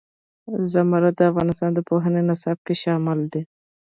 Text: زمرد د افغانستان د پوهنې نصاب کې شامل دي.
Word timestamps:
زمرد 0.71 1.13
د 1.17 1.21
افغانستان 1.31 1.71
د 1.73 1.79
پوهنې 1.89 2.21
نصاب 2.29 2.57
کې 2.65 2.75
شامل 2.83 3.19
دي. 3.33 3.41